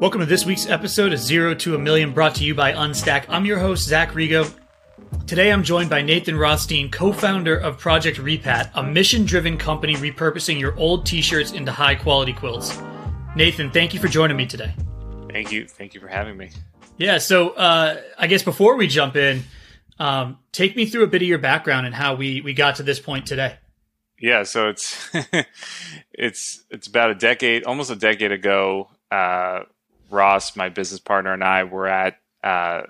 [0.00, 3.24] Welcome to this week's episode of Zero to a Million brought to you by Unstack.
[3.28, 4.48] I'm your host, Zach Rigo.
[5.26, 9.96] Today I'm joined by Nathan Rothstein, co founder of Project Repat, a mission driven company
[9.96, 12.80] repurposing your old t shirts into high quality quilts.
[13.34, 14.72] Nathan, thank you for joining me today.
[15.32, 15.66] Thank you.
[15.66, 16.50] Thank you for having me.
[16.96, 19.42] Yeah, so uh, I guess before we jump in,
[19.98, 22.84] um, take me through a bit of your background and how we, we got to
[22.84, 23.56] this point today.
[24.20, 25.10] Yeah, so it's
[26.12, 28.90] it's it's about a decade, almost a decade ago.
[29.10, 29.64] Uh,
[30.10, 32.82] Ross, my business partner, and I were at uh,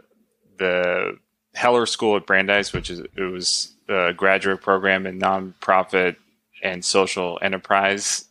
[0.59, 1.19] the
[1.55, 6.17] Heller School at Brandeis, which is it was a graduate program in nonprofit
[6.63, 8.25] and social enterprise.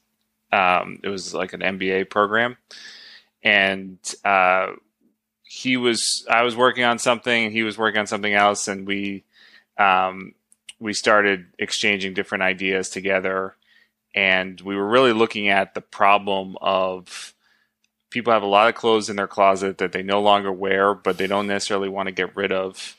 [0.51, 2.57] Um, it was like an MBA program,
[3.43, 4.67] and uh,
[5.43, 9.23] he was I was working on something, he was working on something else, and we
[9.77, 10.33] um,
[10.79, 13.55] we started exchanging different ideas together,
[14.15, 17.33] and we were really looking at the problem of
[18.09, 21.17] people have a lot of clothes in their closet that they no longer wear, but
[21.17, 22.95] they don't necessarily want to get rid of,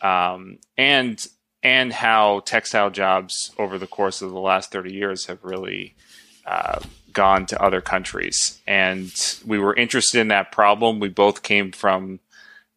[0.00, 1.26] um, and
[1.62, 5.94] and how textile jobs over the course of the last thirty years have really
[6.46, 6.80] uh,
[7.12, 8.60] gone to other countries.
[8.66, 9.12] And
[9.46, 11.00] we were interested in that problem.
[11.00, 12.20] We both came from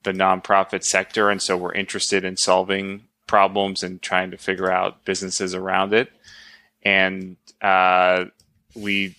[0.03, 5.05] the nonprofit sector, and so we're interested in solving problems and trying to figure out
[5.05, 6.11] businesses around it.
[6.83, 8.25] And uh,
[8.75, 9.15] we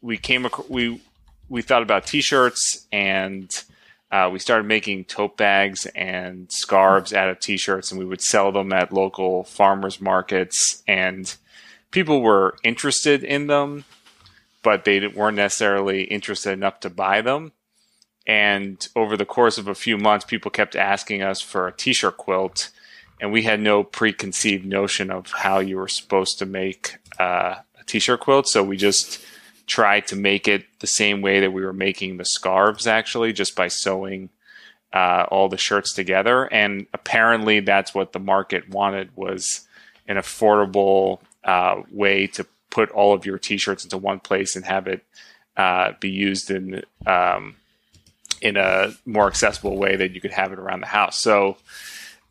[0.00, 1.02] we came ac- we
[1.48, 3.64] we thought about t-shirts and
[4.10, 8.52] uh, we started making tote bags and scarves out of t-shirts and we would sell
[8.52, 11.36] them at local farmers markets and
[11.90, 13.84] people were interested in them
[14.62, 17.52] but they weren't necessarily interested enough to buy them.
[18.26, 22.16] And over the course of a few months people kept asking us for a t-shirt
[22.16, 22.70] quilt
[23.20, 27.84] and we had no preconceived notion of how you were supposed to make uh, a
[27.86, 28.48] t-shirt quilt.
[28.48, 29.24] So we just
[29.66, 33.56] tried to make it the same way that we were making the scarves, actually, just
[33.56, 34.30] by sewing
[34.92, 36.44] uh, all the shirts together.
[36.52, 39.66] And apparently, that's what the market wanted was
[40.06, 44.86] an affordable uh, way to put all of your t-shirts into one place and have
[44.86, 45.04] it
[45.56, 47.56] uh, be used in um,
[48.40, 51.18] in a more accessible way that you could have it around the house.
[51.18, 51.56] So.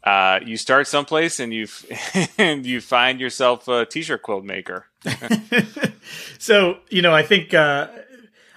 [0.05, 1.67] Uh, you start someplace and you
[2.37, 4.85] and you find yourself a t-shirt quilt maker.
[6.37, 7.87] so you know, I think uh,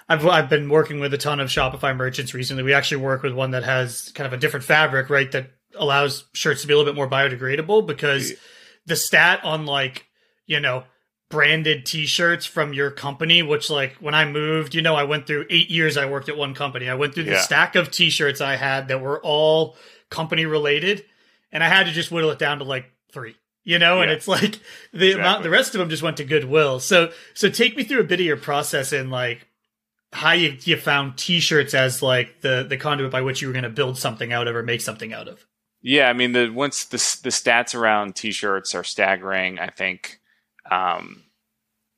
[0.08, 2.62] I've I've been working with a ton of Shopify merchants recently.
[2.62, 5.30] We actually work with one that has kind of a different fabric, right?
[5.32, 8.36] That allows shirts to be a little bit more biodegradable because yeah.
[8.86, 10.06] the stat on like
[10.46, 10.84] you know
[11.30, 15.44] branded t-shirts from your company which like when i moved you know i went through
[15.50, 17.40] eight years i worked at one company i went through the yeah.
[17.40, 19.76] stack of t-shirts i had that were all
[20.08, 21.04] company related
[21.52, 23.34] and i had to just whittle it down to like three
[23.68, 24.04] you know, yeah.
[24.04, 24.60] and it's like
[24.94, 25.12] the exactly.
[25.12, 26.80] amount, the rest of them just went to Goodwill.
[26.80, 29.46] So, so take me through a bit of your process in like
[30.10, 33.64] how you, you found t-shirts as like the, the conduit by which you were going
[33.64, 35.44] to build something out of or make something out of.
[35.82, 36.08] Yeah.
[36.08, 40.18] I mean, the, once the, the stats around t-shirts are staggering, I think,
[40.70, 41.24] um,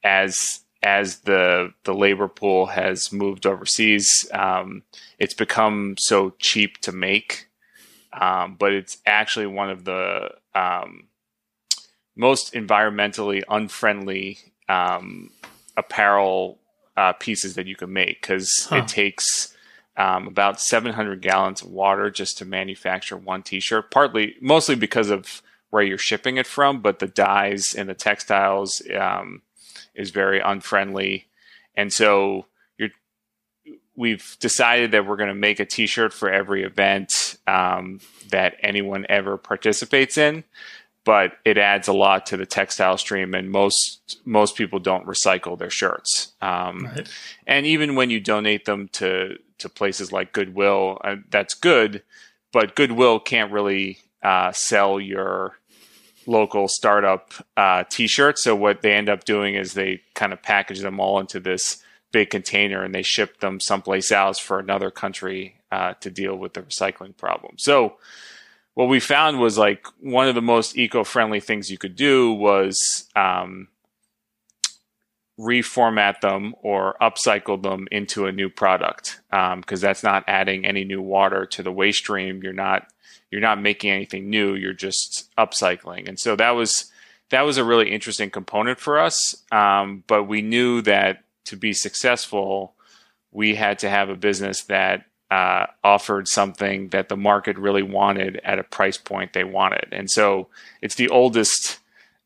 [0.03, 4.83] as, as the, the labor pool has moved overseas, um,
[5.21, 7.47] it's become so cheap to make.
[8.13, 11.09] Um, but it's actually one of the, um,
[12.17, 14.39] most environmentally unfriendly
[14.69, 15.31] um,
[15.77, 16.59] apparel
[16.97, 18.77] uh, pieces that you can make because huh.
[18.77, 19.57] it takes
[19.97, 25.43] um, about 700 gallons of water just to manufacture one t-shirt partly mostly because of
[25.71, 29.43] where you're shipping it from but the dyes in the textiles um,
[29.95, 31.27] is very unfriendly
[31.75, 32.45] and so
[33.97, 39.05] we've decided that we're going to make a t-shirt for every event um, that anyone
[39.09, 40.45] ever participates in
[41.05, 45.59] but it adds a lot to the textile stream, and most most people don't recycle
[45.59, 46.33] their shirts.
[46.41, 47.09] Um, right.
[47.47, 52.03] And even when you donate them to to places like Goodwill, uh, that's good,
[52.53, 55.55] but Goodwill can't really uh, sell your
[56.27, 58.45] local startup uh, T-shirts.
[58.45, 61.83] So what they end up doing is they kind of package them all into this
[62.13, 66.55] big container and they ship them someplace else for another country uh, to deal with
[66.55, 67.55] the recycling problem.
[67.59, 67.97] So
[68.75, 73.09] what we found was like one of the most eco-friendly things you could do was
[73.15, 73.69] um,
[75.39, 80.85] reformat them or upcycle them into a new product because um, that's not adding any
[80.85, 82.43] new water to the waste stream.
[82.43, 82.87] You're not
[83.31, 84.55] you're not making anything new.
[84.55, 86.91] You're just upcycling, and so that was
[87.31, 89.37] that was a really interesting component for us.
[89.53, 92.75] Um, but we knew that to be successful,
[93.31, 98.41] we had to have a business that uh, offered something that the market really wanted
[98.43, 99.87] at a price point they wanted.
[99.93, 100.49] And so
[100.83, 101.79] it's the oldest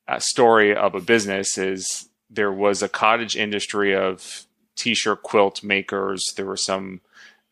[0.09, 6.33] uh, story of a business is there was a cottage industry of t-shirt quilt makers.
[6.37, 7.01] There were some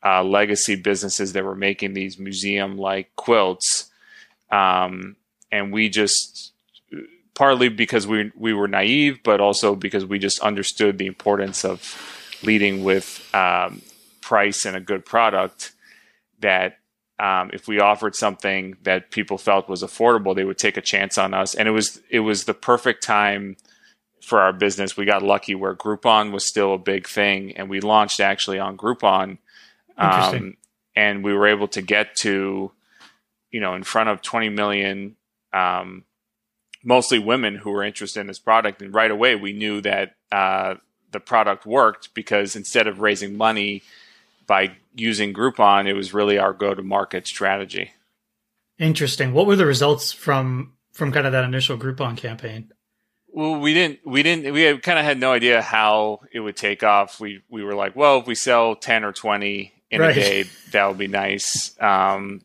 [0.05, 3.91] uh, legacy businesses that were making these museum like quilts.
[4.51, 5.17] Um,
[5.51, 6.52] and we just
[7.35, 12.39] partly because we we were naive, but also because we just understood the importance of
[12.43, 13.83] leading with um,
[14.21, 15.73] price and a good product.
[16.41, 16.79] That
[17.19, 21.19] um, if we offered something that people felt was affordable, they would take a chance
[21.19, 21.55] on us.
[21.55, 23.57] And it was it was the perfect time
[24.23, 24.97] for our business.
[24.97, 28.77] We got lucky where Groupon was still a big thing, and we launched actually on
[28.77, 29.39] Groupon.
[29.99, 30.57] Um,
[30.97, 32.73] and we were able to get to,
[33.51, 35.17] you know, in front of 20 million
[35.53, 36.05] um,
[36.85, 38.83] mostly women who were interested in this product.
[38.83, 40.77] And right away, we knew that uh,
[41.11, 43.83] the product worked because instead of raising money
[44.47, 47.93] by using Groupon, it was really our go to market strategy.
[48.79, 49.33] Interesting.
[49.33, 52.73] What were the results from from kind of that initial Groupon campaign?
[53.29, 54.01] Well, we didn't.
[54.05, 54.53] We didn't.
[54.53, 57.21] We kind of had no idea how it would take off.
[57.21, 60.17] We we were like, well, if we sell ten or twenty in right.
[60.17, 61.75] a day, that would be nice.
[61.81, 62.43] Um,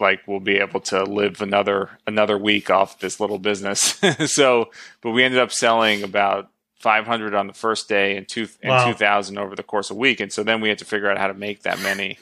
[0.00, 4.00] like we'll be able to live another another week off this little business.
[4.26, 4.70] so,
[5.00, 6.50] but we ended up selling about
[6.80, 8.86] 500 on the first day and two and wow.
[8.90, 10.20] 2000 over the course of a week.
[10.20, 12.18] And so then we had to figure out how to make that many.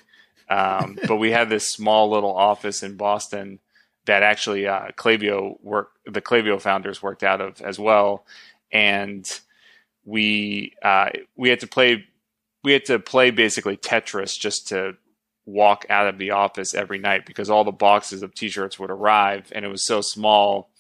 [0.49, 3.61] Um, but we had this small little office in Boston
[4.07, 8.27] that actually uh, Klaviyo work the Klaviyo founders worked out of as well,
[8.73, 9.29] and
[10.05, 12.05] we uh, we had to play
[12.65, 14.97] we had to play basically Tetris just to
[15.49, 19.51] walk out of the office every night because all the boxes of t-shirts would arrive
[19.55, 20.71] and it was so small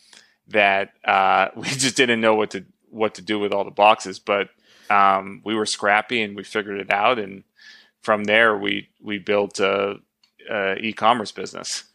[0.48, 4.18] that uh, we just didn't know what to what to do with all the boxes.
[4.18, 4.48] But
[4.88, 7.44] um, we were scrappy and we figured it out and
[8.02, 9.96] from there we we built a,
[10.50, 11.84] a e-commerce business.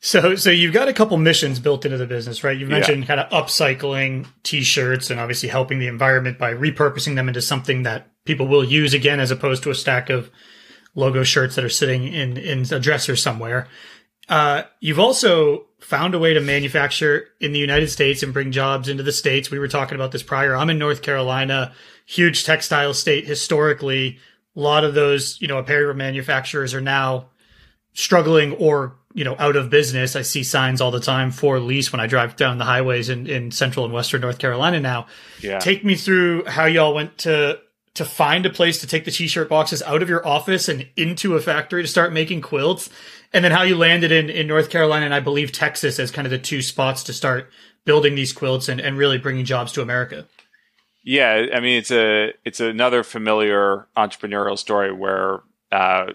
[0.00, 2.56] So so you've got a couple missions built into the business right?
[2.56, 3.06] You mentioned yeah.
[3.08, 8.06] kind of upcycling t-shirts and obviously helping the environment by repurposing them into something that
[8.24, 10.30] people will use again as opposed to a stack of
[10.98, 13.68] logo shirts that are sitting in in a dresser somewhere.
[14.28, 18.88] Uh, you've also found a way to manufacture in the United States and bring jobs
[18.88, 19.50] into the states.
[19.50, 20.54] We were talking about this prior.
[20.54, 21.72] I'm in North Carolina,
[22.04, 24.18] huge textile state historically.
[24.54, 27.28] A lot of those, you know, apparel manufacturers are now
[27.94, 30.16] struggling or you know out of business.
[30.16, 33.26] I see signs all the time for lease when I drive down the highways in,
[33.26, 35.06] in central and western North Carolina now.
[35.40, 35.58] Yeah.
[35.58, 37.60] Take me through how y'all went to
[37.98, 41.36] to find a place to take the t-shirt boxes out of your office and into
[41.36, 42.88] a factory to start making quilts
[43.32, 46.26] and then how you landed in, in north carolina and i believe texas as kind
[46.26, 47.50] of the two spots to start
[47.84, 50.26] building these quilts and, and really bringing jobs to america.
[51.04, 55.40] Yeah i mean it's a it's another familiar entrepreneurial story where
[55.70, 56.12] uh,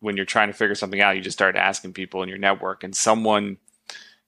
[0.00, 2.84] when you're trying to figure something out you just start asking people in your network
[2.84, 3.56] and someone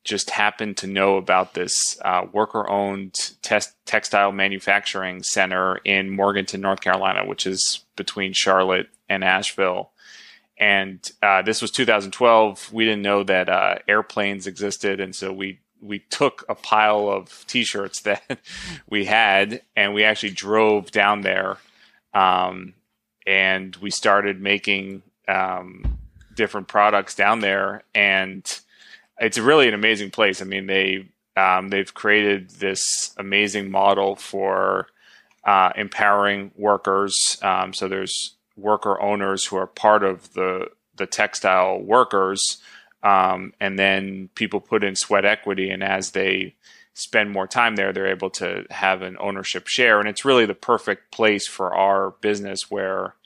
[0.04, 6.82] just happened to know about this uh, worker owned textile manufacturing center in Morganton, North
[6.82, 9.90] Carolina, which is between Charlotte and Asheville.
[10.58, 12.72] And uh, this was 2012.
[12.72, 15.00] We didn't know that uh, airplanes existed.
[15.00, 18.38] And so we, we took a pile of t shirts that
[18.88, 21.56] we had and we actually drove down there.
[22.12, 22.74] Um,
[23.26, 25.98] and we started making um,
[26.36, 27.82] different products down there.
[27.94, 28.44] And
[29.18, 30.42] it's really an amazing place.
[30.42, 34.86] I mean, they um, they've created this amazing model for
[35.44, 37.38] uh, empowering workers.
[37.42, 42.58] Um, so there's worker owners who are part of the the textile workers,
[43.02, 46.54] um, and then people put in sweat equity, and as they
[46.94, 50.54] spend more time there, they're able to have an ownership share, and it's really the
[50.54, 53.16] perfect place for our business where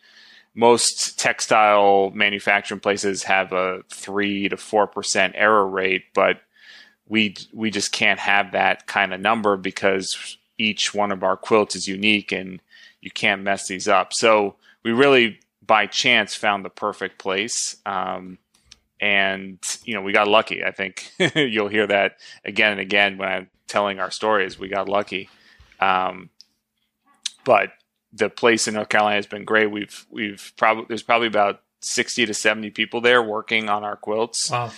[0.59, 6.41] most textile manufacturing places have a three to four percent error rate, but
[7.07, 11.77] we we just can't have that kind of number because each one of our quilts
[11.77, 12.61] is unique and
[13.01, 14.13] you can't mess these up.
[14.13, 17.77] So we really, by chance, found the perfect place.
[17.87, 18.39] Um,
[19.01, 20.65] and you know we got lucky.
[20.65, 24.59] I think you'll hear that again and again when I'm telling our stories.
[24.59, 25.31] We got lucky,
[25.79, 26.31] um,
[27.45, 27.71] but
[28.13, 29.71] the place in North Carolina has been great.
[29.71, 34.51] We've we've probably there's probably about sixty to seventy people there working on our quilts.
[34.51, 34.71] Wow.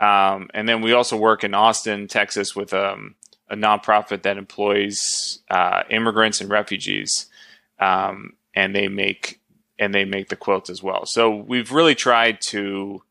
[0.00, 3.16] Um, and then we also work in Austin, Texas, with um,
[3.50, 7.26] a nonprofit that employs uh, immigrants and refugees,
[7.80, 9.40] um, and they make
[9.78, 11.04] and they make the quilts as well.
[11.06, 13.02] So we've really tried to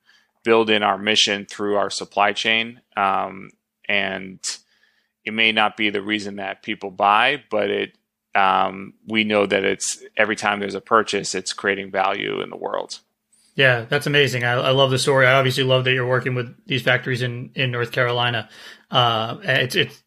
[0.43, 3.49] build in our mission through our supply chain, um,
[3.87, 4.39] and
[5.25, 7.97] it may not be the reason that people buy, but it
[8.37, 12.57] um, we know that it's every time there's a purchase, it's creating value in the
[12.57, 12.99] world.
[13.55, 14.43] Yeah, that's amazing.
[14.43, 15.25] I, I, love the story.
[15.25, 18.49] I obviously love that you're working with these factories in, in North Carolina.
[18.91, 20.03] Uh, it's it's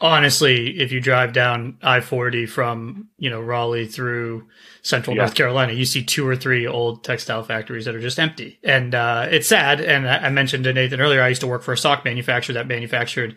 [0.00, 4.46] honestly, if you drive down I forty from you know Raleigh through
[4.82, 5.22] Central yeah.
[5.22, 8.94] North Carolina, you see two or three old textile factories that are just empty, and
[8.94, 9.80] uh, it's sad.
[9.80, 12.68] And I mentioned to Nathan earlier, I used to work for a sock manufacturer that
[12.68, 13.34] manufactured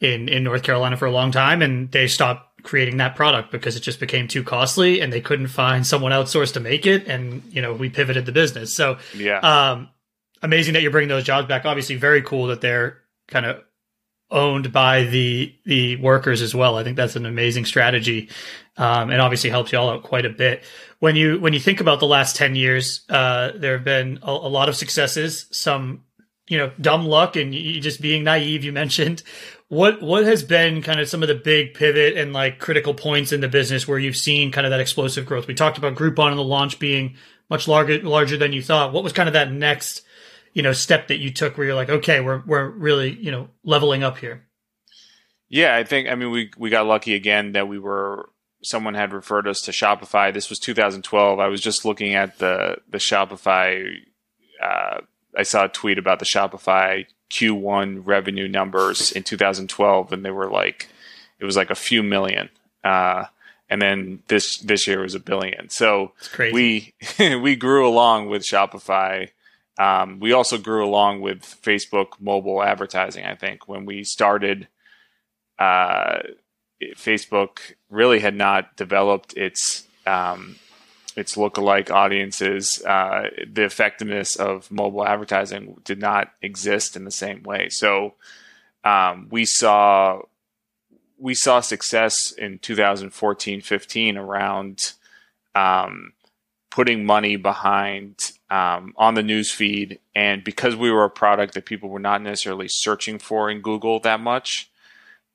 [0.00, 3.76] in in North Carolina for a long time, and they stopped creating that product because
[3.76, 7.42] it just became too costly, and they couldn't find someone outsourced to make it, and
[7.50, 8.74] you know we pivoted the business.
[8.74, 9.88] So yeah, um,
[10.42, 11.64] amazing that you're bringing those jobs back.
[11.64, 12.98] Obviously, very cool that they're
[13.28, 13.62] kind of
[14.30, 16.76] owned by the the workers as well.
[16.76, 18.30] I think that's an amazing strategy,
[18.76, 20.64] um, and obviously helps you all out quite a bit.
[20.98, 24.30] When you when you think about the last ten years, uh, there have been a,
[24.30, 26.04] a, lot of successes, some
[26.48, 28.64] you know dumb luck, and you just being naive.
[28.64, 29.22] You mentioned
[29.68, 33.32] what what has been kind of some of the big pivot and like critical points
[33.32, 35.46] in the business where you've seen kind of that explosive growth.
[35.46, 37.16] We talked about Groupon and the launch being
[37.50, 38.92] much larger larger than you thought.
[38.92, 40.02] What was kind of that next
[40.54, 43.48] you know step that you took where you're like okay we're we're really you know
[43.64, 44.46] leveling up here
[45.48, 48.30] yeah i think i mean we we got lucky again that we were
[48.62, 52.76] someone had referred us to shopify this was 2012 i was just looking at the
[52.88, 53.84] the shopify
[54.62, 55.00] uh,
[55.36, 57.04] i saw a tweet about the shopify
[57.34, 60.88] q1 revenue numbers in 2012 and they were like
[61.40, 62.48] it was like a few million
[62.84, 63.24] uh,
[63.68, 65.68] and then this this year was a billion.
[65.70, 66.12] So
[66.52, 69.30] we we grew along with shopify.
[69.78, 73.24] Um, we also grew along with Facebook mobile advertising.
[73.24, 73.66] I think.
[73.66, 74.68] When we started,
[75.58, 76.18] uh,
[76.94, 80.56] Facebook really had not developed its um,
[81.16, 82.82] its lookalike audiences.
[82.84, 87.68] Uh, the effectiveness of mobile advertising did not exist in the same way.
[87.70, 88.14] So
[88.84, 90.22] um, we saw
[91.18, 94.92] we saw success in 2014, 15 around
[95.54, 96.12] um,
[96.70, 98.18] putting money behind
[98.50, 100.00] um, on the news feed.
[100.14, 104.00] And because we were a product that people were not necessarily searching for in Google
[104.00, 104.70] that much,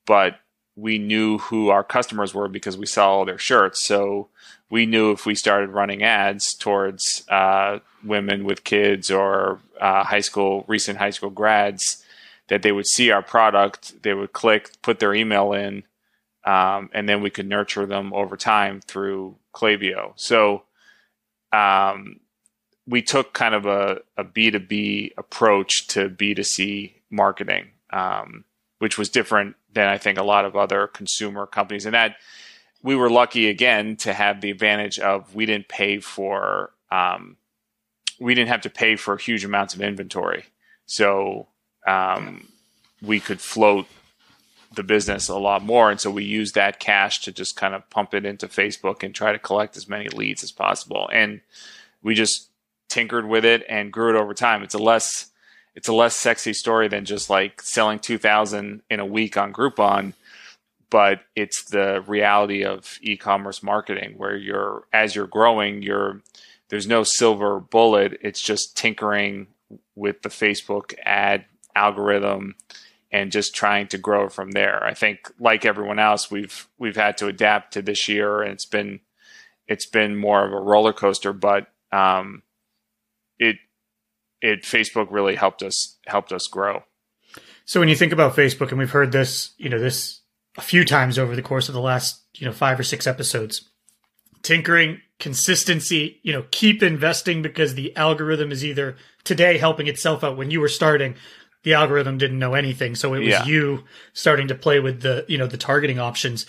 [0.05, 0.39] but
[0.75, 3.85] we knew who our customers were because we saw all their shirts.
[3.85, 4.29] So
[4.69, 10.19] we knew if we started running ads towards uh, women with kids or uh, high
[10.19, 12.03] school, recent high school grads,
[12.47, 15.83] that they would see our product, they would click, put their email in,
[16.45, 20.13] um, and then we could nurture them over time through Klaviyo.
[20.15, 20.63] So
[21.51, 22.19] um,
[22.87, 28.45] we took kind of a a B2B approach to B2C marketing, um,
[28.79, 31.85] which was different than I think a lot of other consumer companies.
[31.85, 32.15] And that
[32.81, 37.37] we were lucky again to have the advantage of we didn't pay for um,
[38.19, 40.45] we didn't have to pay for huge amounts of inventory,
[40.85, 41.47] so
[41.87, 42.47] um,
[43.01, 43.87] we could float
[44.75, 45.89] the business a lot more.
[45.89, 49.15] And so we used that cash to just kind of pump it into Facebook and
[49.15, 51.09] try to collect as many leads as possible.
[51.11, 51.41] And
[52.03, 52.49] we just
[52.87, 54.63] tinkered with it and grew it over time.
[54.63, 55.27] It's a less
[55.75, 60.13] it's a less sexy story than just like selling 2000 in a week on Groupon,
[60.89, 66.21] but it's the reality of e-commerce marketing where you're as you're growing, you're
[66.69, 68.19] there's no silver bullet.
[68.21, 69.47] It's just tinkering
[69.95, 72.55] with the Facebook ad algorithm
[73.11, 74.83] and just trying to grow from there.
[74.83, 78.65] I think like everyone else, we've we've had to adapt to this year, and it's
[78.65, 78.99] been
[79.67, 81.33] it's been more of a roller coaster.
[81.33, 82.43] But um,
[83.37, 83.57] it
[84.41, 86.83] it Facebook really helped us helped us grow.
[87.65, 90.21] So when you think about Facebook, and we've heard this, you know, this
[90.57, 93.69] a few times over the course of the last you know five or six episodes,
[94.41, 100.37] tinkering, consistency, you know, keep investing because the algorithm is either today helping itself out
[100.37, 101.15] when you were starting
[101.63, 102.95] the algorithm didn't know anything.
[102.95, 103.45] So it was yeah.
[103.45, 106.45] you starting to play with the, you know, the targeting options.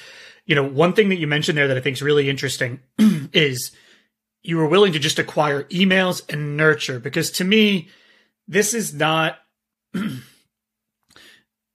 [0.47, 2.81] You know, one thing that you mentioned there that I think is really interesting
[3.33, 3.73] is
[4.43, 7.89] you were willing to just acquire emails and nurture because to me,
[8.47, 9.39] this is not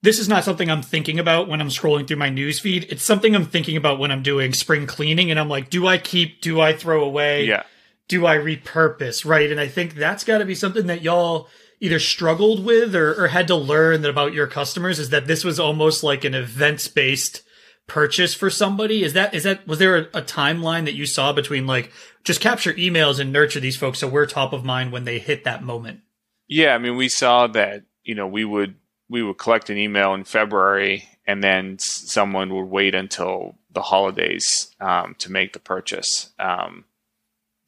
[0.06, 2.86] this is not something I'm thinking about when I'm scrolling through my news feed.
[2.90, 5.98] It's something I'm thinking about when I'm doing spring cleaning and I'm like, do I
[5.98, 7.46] keep, do I throw away?
[7.46, 7.64] Yeah.
[8.08, 9.26] Do I repurpose?
[9.26, 9.50] Right.
[9.50, 13.28] And I think that's got to be something that y'all either struggled with or, or
[13.30, 17.42] had to learn about your customers is that this was almost like an events based
[17.88, 21.32] purchase for somebody is that is that was there a, a, timeline that you saw
[21.32, 21.92] between like
[22.24, 25.44] just capture emails and nurture these folks so we're top of mind when they hit
[25.44, 26.00] that moment
[26.48, 28.74] yeah i mean we saw that you know we would
[29.10, 34.74] we would collect an email in february and then someone would wait until the holidays
[34.80, 36.86] um, to make the purchase um,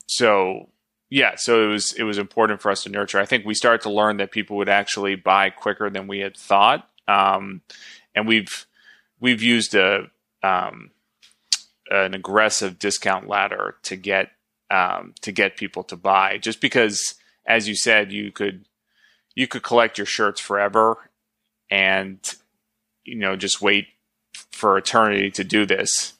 [0.07, 0.69] so
[1.09, 3.19] yeah, so it was it was important for us to nurture.
[3.19, 6.35] I think we started to learn that people would actually buy quicker than we had
[6.35, 7.61] thought, um,
[8.13, 8.65] and we've
[9.19, 10.09] we've used a
[10.43, 10.91] um,
[11.89, 14.31] an aggressive discount ladder to get
[14.69, 16.37] um, to get people to buy.
[16.39, 17.15] Just because,
[17.45, 18.65] as you said, you could
[19.33, 21.06] you could collect your shirts forever,
[21.69, 22.19] and
[23.03, 23.87] you know just wait
[24.51, 26.13] for eternity to do this,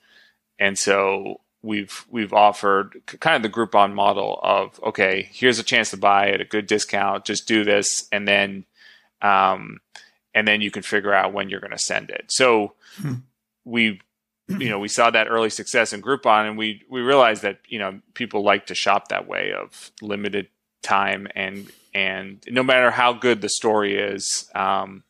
[0.59, 5.89] and so we've we've offered kind of the Groupon model of okay, here's a chance
[5.91, 7.25] to buy at a good discount.
[7.25, 8.65] Just do this, and then
[9.21, 9.79] um,
[10.33, 12.25] and then you can figure out when you're going to send it.
[12.29, 13.15] So hmm.
[13.65, 13.99] we
[14.47, 17.79] you know we saw that early success in Groupon, and we we realized that you
[17.79, 20.47] know people like to shop that way of limited
[20.81, 25.03] time and and no matter how good the story is, um,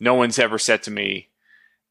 [0.00, 1.28] no one's ever said to me,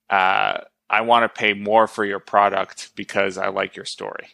[0.10, 0.60] uh,
[0.90, 4.30] "I want to pay more for your product because I like your story."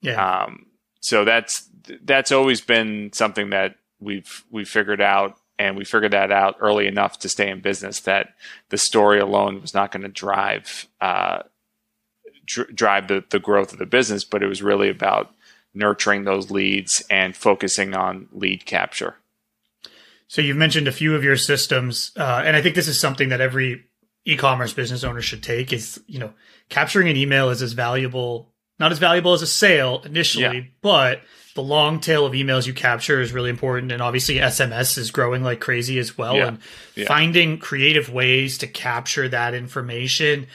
[0.00, 0.42] Yeah.
[0.42, 0.66] Um,
[1.00, 1.68] so that's
[2.02, 6.86] that's always been something that we've we figured out and we figured that out early
[6.86, 8.34] enough to stay in business that
[8.68, 11.42] the story alone was not going to drive uh,
[12.48, 15.32] dr- drive the, the growth of the business, but it was really about
[15.74, 19.16] nurturing those leads and focusing on lead capture.
[20.28, 23.30] So you've mentioned a few of your systems, uh, and I think this is something
[23.30, 23.84] that every
[24.24, 25.72] e-commerce business owner should take.
[25.72, 26.32] Is you know
[26.68, 30.64] capturing an email is as valuable, not as valuable as a sale initially, yeah.
[30.82, 31.22] but
[31.54, 33.90] the long tail of emails you capture is really important.
[33.90, 36.36] And obviously, SMS is growing like crazy as well.
[36.36, 36.46] Yeah.
[36.48, 36.58] And
[36.94, 37.08] yeah.
[37.08, 40.46] finding creative ways to capture that information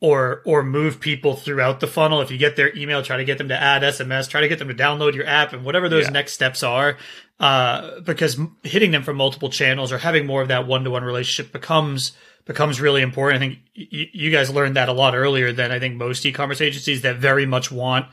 [0.00, 2.20] or or move people throughout the funnel.
[2.20, 4.58] If you get their email, try to get them to add SMS, try to get
[4.58, 6.98] them to download your app, and whatever those next steps are.
[7.40, 11.02] Uh, because hitting them from multiple channels or having more of that one to one
[11.02, 12.12] relationship becomes
[12.44, 13.42] becomes really important.
[13.42, 13.58] I think
[13.92, 17.16] y- you guys learned that a lot earlier than I think most e-commerce agencies that
[17.16, 18.06] very much want.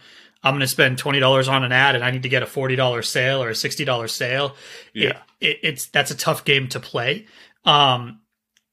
[0.43, 2.47] I'm going to spend twenty dollars on an ad, and I need to get a
[2.47, 4.55] forty dollars sale or a sixty dollars sale.
[4.91, 7.27] Yeah, it, it, it's that's a tough game to play.
[7.63, 8.20] Um,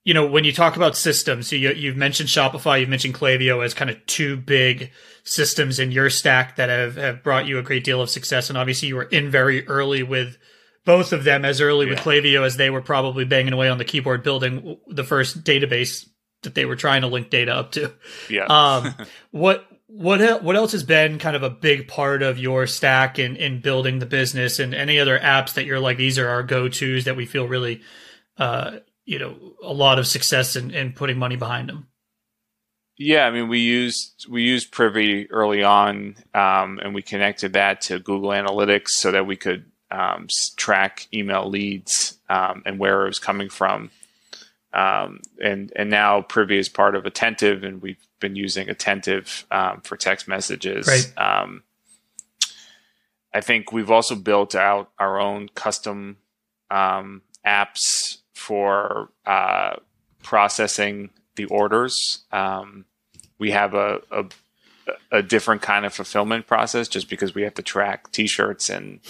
[0.05, 3.65] you know, when you talk about systems, so you, you've mentioned Shopify, you've mentioned Klaviyo
[3.65, 4.91] as kind of two big
[5.25, 8.49] systems in your stack that have, have brought you a great deal of success.
[8.49, 10.39] And obviously, you were in very early with
[10.85, 11.93] both of them, as early yeah.
[11.93, 16.09] with Klaviyo as they were probably banging away on the keyboard building the first database
[16.43, 17.93] that they were trying to link data up to.
[18.31, 18.45] Yeah.
[18.49, 18.95] um,
[19.31, 23.37] what what what else has been kind of a big part of your stack in
[23.37, 26.69] in building the business and any other apps that you're like these are our go
[26.69, 27.81] tos that we feel really
[28.37, 28.73] uh,
[29.09, 31.89] you know a lot of success in, in putting money behind them.
[32.99, 37.81] Yeah, I mean, we used we used Privy early on, um, and we connected that
[37.83, 43.09] to Google Analytics so that we could um, track email leads um, and where it
[43.09, 43.91] was coming from.
[44.75, 49.81] Um, and and now Privy is part of Attentive, and we've been using Attentive um,
[49.81, 50.87] for text messages.
[50.87, 51.13] Right.
[51.17, 51.63] Um,
[53.33, 56.19] I think we've also built out our own custom
[56.71, 59.75] apps for uh,
[60.23, 62.25] processing the orders.
[62.31, 62.85] Um,
[63.39, 64.25] we have a, a,
[65.11, 69.01] a different kind of fulfillment process just because we have to track T-shirts and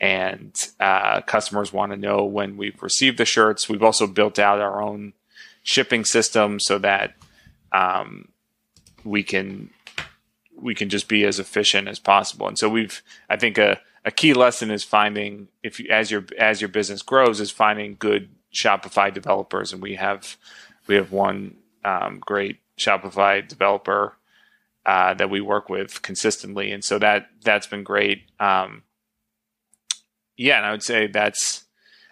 [0.00, 3.68] and uh, customers want to know when we've received the shirts.
[3.68, 5.12] We've also built out our own
[5.64, 7.14] shipping system so that
[7.72, 8.28] um,
[9.04, 9.70] we can
[10.60, 12.46] we can just be as efficient as possible.
[12.46, 16.24] And so we've I think a, a key lesson is finding if you, as your
[16.38, 20.36] as your business grows is finding good Shopify developers, and we have
[20.86, 24.16] we have one um, great Shopify developer
[24.86, 28.22] uh, that we work with consistently, and so that that's been great.
[28.40, 28.82] Um,
[30.36, 31.64] yeah, and I would say that's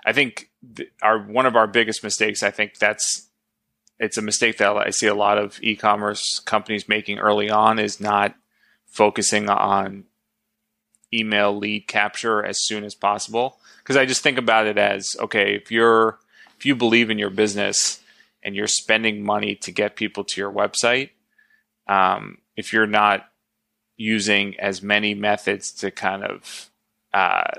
[0.04, 2.42] I think th- our one of our biggest mistakes.
[2.42, 3.28] I think that's
[3.98, 7.98] it's a mistake that I see a lot of e-commerce companies making early on is
[7.98, 8.34] not
[8.86, 10.04] focusing on
[11.14, 15.54] email lead capture as soon as possible because I just think about it as okay
[15.54, 16.18] if you're
[16.58, 18.00] if you believe in your business
[18.42, 21.10] and you're spending money to get people to your website,
[21.88, 23.28] um, if you're not
[23.96, 26.70] using as many methods to kind of
[27.12, 27.50] uh,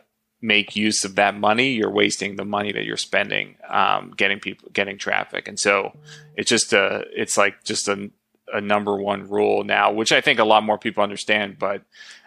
[0.41, 4.69] make use of that money, you're wasting the money that you're spending um, getting people
[4.71, 5.47] getting traffic.
[5.47, 5.97] And so
[6.35, 8.11] it's just a it's like just a,
[8.53, 11.57] a number one rule now, which I think a lot more people understand.
[11.57, 11.83] But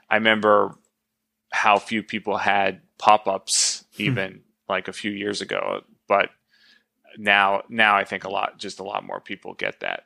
[0.09, 0.75] I remember
[1.53, 4.03] how few people had pop ups hmm.
[4.03, 5.83] even like a few years ago.
[6.09, 6.31] But
[7.19, 10.05] now now I think a lot just a lot more people get that.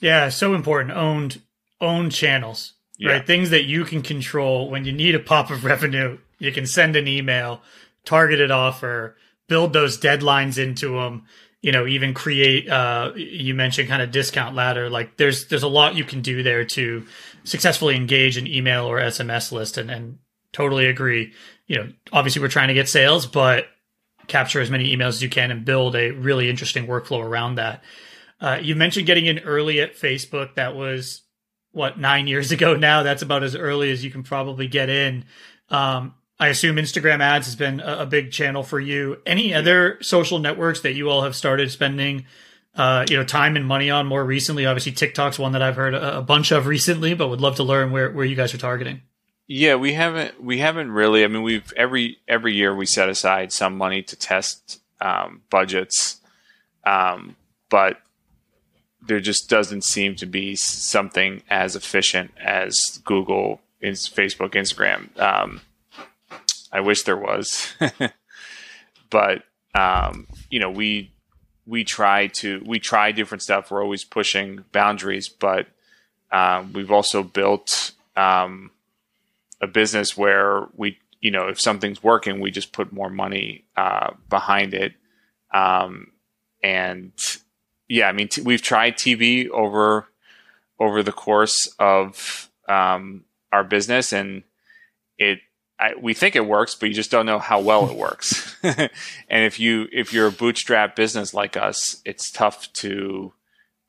[0.00, 0.96] Yeah, so important.
[0.96, 1.40] Owned
[1.80, 2.74] owned channels.
[2.98, 3.12] Yeah.
[3.12, 3.26] Right?
[3.26, 6.96] Things that you can control when you need a pop of revenue, you can send
[6.96, 7.62] an email,
[8.04, 9.16] targeted offer,
[9.48, 11.24] build those deadlines into them,
[11.60, 14.90] you know, even create uh you mentioned kind of discount ladder.
[14.90, 17.06] Like there's there's a lot you can do there to
[17.44, 20.18] successfully engage an email or SMS list and, and
[20.52, 21.32] totally agree.
[21.66, 23.66] You know, obviously we're trying to get sales, but
[24.26, 27.82] capture as many emails as you can and build a really interesting workflow around that.
[28.40, 30.54] Uh, you mentioned getting in early at Facebook.
[30.54, 31.22] That was
[31.72, 33.02] what nine years ago now.
[33.02, 35.24] That's about as early as you can probably get in.
[35.68, 39.18] Um, I assume Instagram ads has been a, a, big channel for you.
[39.24, 42.26] Any other social networks that you all have started spending
[42.74, 44.66] uh, you know, time and money on more recently?
[44.66, 47.62] Obviously, TikTok's one that I've heard a, a bunch of recently, but would love to
[47.62, 49.02] learn where, where you guys are targeting.
[49.46, 51.22] Yeah, we haven't we haven't really.
[51.22, 56.20] I mean, we've every every year we set aside some money to test um, budgets,
[56.84, 57.36] um,
[57.68, 57.98] but
[59.06, 65.18] there just doesn't seem to be something as efficient as Google, Facebook, Instagram.
[65.20, 65.60] Um,
[66.72, 67.74] I wish there was,
[69.10, 69.42] but
[69.74, 71.12] um, you know, we
[71.66, 73.70] we try to we try different stuff.
[73.70, 75.66] We're always pushing boundaries, but
[76.32, 78.70] um, we've also built um,
[79.60, 84.10] a business where we, you know, if something's working, we just put more money uh,
[84.28, 84.94] behind it.
[85.52, 86.12] Um,
[86.62, 87.12] and
[87.88, 90.08] yeah, I mean, t- we've tried TV over
[90.80, 94.42] over the course of um, our business, and
[95.18, 95.38] it
[95.78, 98.56] I, we think it works, but you just don't know how well it works.
[98.62, 98.90] and
[99.28, 103.32] if you if you're a bootstrap business like us, it's tough to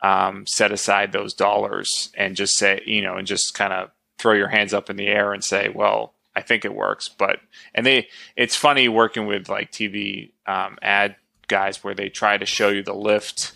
[0.01, 4.33] um, set aside those dollars and just say, you know, and just kind of throw
[4.33, 7.09] your hands up in the air and say, well, I think it works.
[7.09, 7.39] But
[7.73, 11.15] and they, it's funny working with like TV um, ad
[11.47, 13.53] guys where they try to show you the lift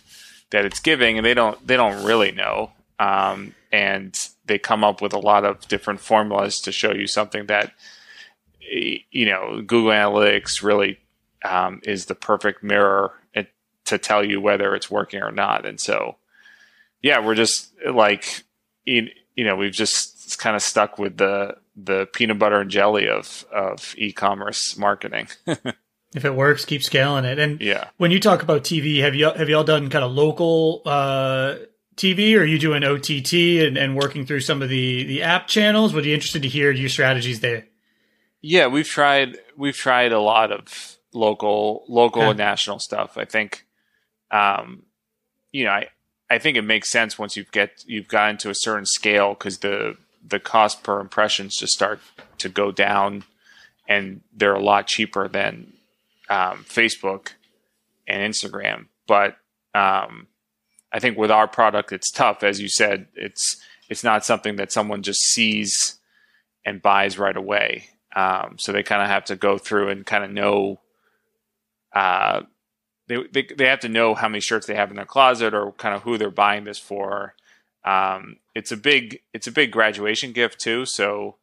[0.51, 2.71] that it's giving, and they don't they don't really know.
[2.99, 7.45] Um, and they come up with a lot of different formulas to show you something
[7.47, 7.73] that
[8.59, 10.99] you know Google Analytics really
[11.43, 13.13] um, is the perfect mirror
[13.89, 15.65] to tell you whether it's working or not.
[15.65, 16.17] And so,
[17.01, 18.43] yeah, we're just like
[18.85, 23.45] you know we've just kind of stuck with the the peanut butter and jelly of
[23.53, 25.27] of e-commerce marketing.
[26.15, 27.39] if it works, keep scaling it.
[27.39, 30.11] And yeah, when you talk about TV, have you have you all done kind of
[30.11, 31.55] local uh,
[31.95, 33.33] TV, or are you doing OTT
[33.67, 35.93] and, and working through some of the the app channels?
[35.93, 37.65] Would you be interested to hear your strategies there?
[38.41, 43.17] Yeah, we've tried we've tried a lot of local local and national stuff.
[43.17, 43.65] I think
[44.31, 44.83] um
[45.51, 45.87] you know, I
[46.29, 49.59] I think it makes sense once you've get you've gotten to a certain scale cuz
[49.59, 51.99] the the cost per impressions just start
[52.37, 53.23] to go down
[53.87, 55.73] and they're a lot cheaper than
[56.29, 57.29] um, Facebook
[58.07, 58.85] and Instagram.
[59.07, 59.37] But
[59.73, 60.27] um,
[60.93, 62.43] I think with our product, it's tough.
[62.43, 63.57] As you said, it's
[63.89, 65.97] it's not something that someone just sees
[66.63, 67.89] and buys right away.
[68.15, 70.79] Um, so they kind of have to go through and kind of know.
[71.93, 72.43] Uh,
[73.07, 75.71] they, they they have to know how many shirts they have in their closet or
[75.73, 77.33] kind of who they're buying this for.
[77.83, 80.85] Um, it's a big it's a big graduation gift too.
[80.85, 81.37] So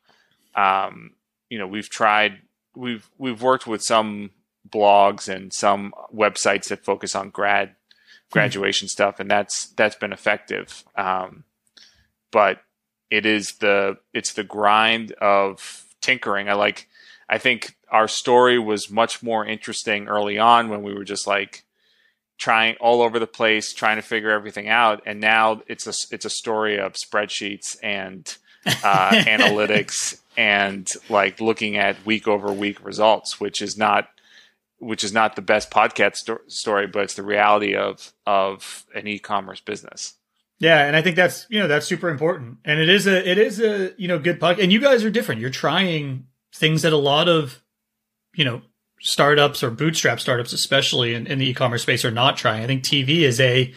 [0.55, 1.13] um,
[1.49, 2.43] you know we've tried
[2.77, 4.31] we've we've worked with some
[4.69, 7.75] blogs and some websites that focus on grad
[8.31, 8.91] graduation mm-hmm.
[8.91, 10.85] stuff, and that's that's been effective.
[10.95, 11.45] Um,
[12.31, 12.61] but
[13.11, 16.49] it is the it's the grind of tinkering.
[16.51, 16.89] I like.
[17.29, 21.65] I think our story was much more interesting early on when we were just like
[22.39, 25.03] trying all over the place, trying to figure everything out.
[25.07, 31.77] And now it's a it's a story of spreadsheets and uh, analytics and like looking
[31.77, 34.09] at week over week results, which is not
[34.79, 39.07] which is not the best podcast sto- story, but it's the reality of of an
[39.07, 40.15] e-commerce business.
[40.59, 43.39] Yeah, and I think that's you know that's super important, and it is a it
[43.39, 44.63] is a you know good podcast.
[44.63, 45.41] And you guys are different.
[45.41, 47.63] You're trying things that a lot of
[48.35, 48.63] you know
[49.01, 52.63] startups or bootstrap startups, especially in, in the e-commerce space, are not trying.
[52.63, 53.73] I think TV is a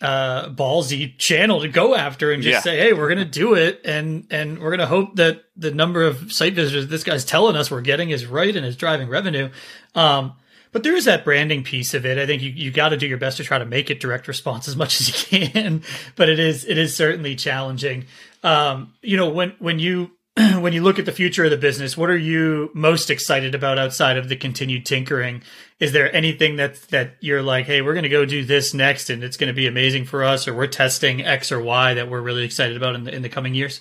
[0.00, 2.60] uh, ballsy channel to go after and just yeah.
[2.60, 5.70] say, "Hey, we're going to do it," and and we're going to hope that the
[5.70, 9.08] number of site visitors this guy's telling us we're getting is right and is driving
[9.08, 9.50] revenue.
[9.94, 10.34] Um,
[10.72, 12.18] but there is that branding piece of it.
[12.18, 14.28] I think you, you got to do your best to try to make it direct
[14.28, 15.82] response as much as you can,
[16.14, 18.04] but it is it is certainly challenging.
[18.42, 20.10] Um, you know, when when you
[20.60, 23.78] when you look at the future of the business, what are you most excited about
[23.78, 25.42] outside of the continued tinkering?
[25.80, 29.08] Is there anything that that you're like, hey, we're going to go do this next,
[29.08, 32.10] and it's going to be amazing for us, or we're testing X or Y that
[32.10, 33.80] we're really excited about in the in the coming years?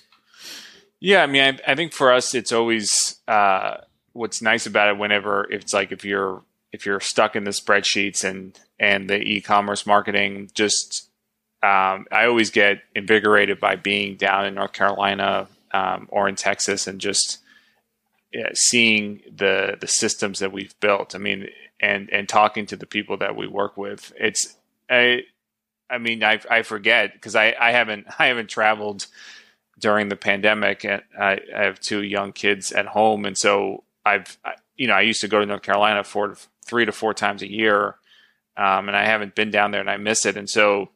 [1.01, 3.77] Yeah, I mean, I, I think for us, it's always uh,
[4.13, 4.97] what's nice about it.
[4.97, 6.41] Whenever it's like if you're
[6.71, 11.09] if you're stuck in the spreadsheets and and the e-commerce marketing, just
[11.61, 16.87] um, I always get invigorated by being down in North Carolina um, or in Texas
[16.87, 17.39] and just
[18.33, 21.15] yeah, seeing the the systems that we've built.
[21.15, 24.13] I mean, and and talking to the people that we work with.
[24.17, 24.55] It's
[24.89, 25.23] I
[25.89, 29.07] I mean I I forget because I I haven't I haven't traveled
[29.77, 34.37] during the pandemic and I, I have two young kids at home and so I've
[34.45, 37.41] I, you know I used to go to North Carolina four three to four times
[37.41, 37.95] a year
[38.55, 40.91] um, and I haven't been down there and I miss it and so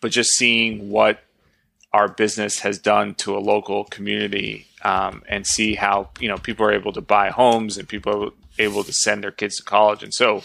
[0.00, 1.20] but just seeing what
[1.96, 6.66] our business has done to a local community um, and see how you know people
[6.66, 10.02] are able to buy homes and people are able to send their kids to college
[10.02, 10.42] and so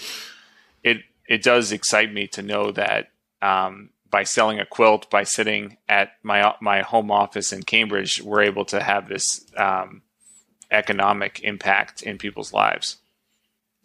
[0.81, 3.11] it it does excite me to know that
[3.41, 8.43] um, by selling a quilt, by sitting at my my home office in Cambridge, we're
[8.43, 10.01] able to have this um,
[10.69, 12.97] economic impact in people's lives.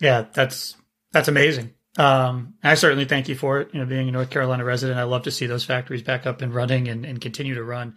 [0.01, 0.77] Yeah, that's
[1.13, 1.73] that's amazing.
[1.97, 3.71] Um, I certainly thank you for it.
[3.73, 6.43] You know, being a North Carolina resident, I love to see those factories back up
[6.43, 7.97] and running and, and continue to run.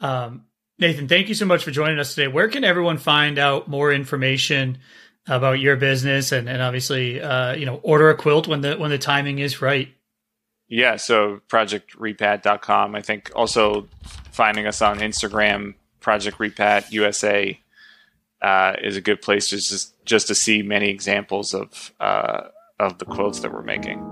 [0.00, 0.44] Um,
[0.78, 2.28] Nathan, thank you so much for joining us today.
[2.28, 4.78] Where can everyone find out more information
[5.26, 8.90] about your business and, and obviously, uh, you know, order a quilt when the when
[8.90, 9.88] the timing is right?
[10.68, 12.94] Yeah, so projectrepat.com.
[12.94, 13.88] I think also
[14.30, 17.58] finding us on Instagram, Project Repat USA,
[18.42, 22.48] uh, is a good place to just just to see many examples of uh,
[22.80, 24.04] of the quilts that we're making.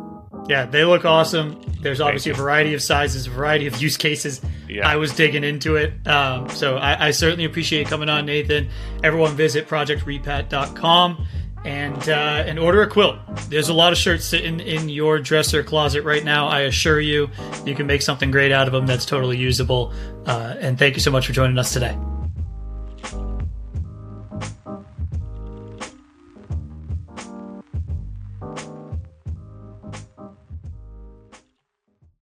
[0.48, 1.60] Yeah, they look awesome.
[1.80, 4.40] There's obviously a variety of sizes, a variety of use cases.
[4.68, 4.88] Yeah.
[4.88, 6.06] I was digging into it.
[6.06, 8.68] Um, so I, I, certainly appreciate coming on, Nathan.
[9.02, 11.26] Everyone visit projectrepat.com
[11.64, 13.18] and uh, and order a quilt.
[13.48, 16.46] There's a lot of shirts sitting in your dresser closet right now.
[16.46, 17.28] I assure you,
[17.64, 19.92] you can make something great out of them that's totally usable.
[20.26, 21.96] Uh, and thank you so much for joining us today.